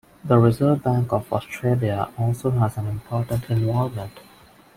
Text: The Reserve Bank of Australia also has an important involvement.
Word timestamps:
The 0.25 0.35
Reserve 0.39 0.81
Bank 0.83 1.13
of 1.13 1.31
Australia 1.31 2.09
also 2.17 2.49
has 2.49 2.75
an 2.77 2.87
important 2.87 3.47
involvement. 3.51 4.19